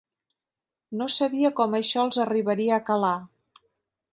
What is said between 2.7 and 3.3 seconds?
a calar.